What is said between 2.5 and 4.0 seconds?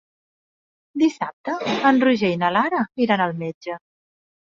Lara iran al metge.